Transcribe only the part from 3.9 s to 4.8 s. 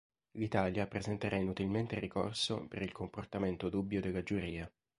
della giuria.